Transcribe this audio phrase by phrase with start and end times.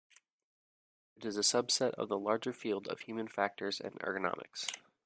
[1.15, 4.65] It is a subset of the larger field of human factors and ergonomics.